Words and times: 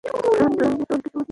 ফ্রন্টলাইনে 0.03 0.83
সবাইকে 0.83 1.09
শুভেচ্ছা। 1.13 1.21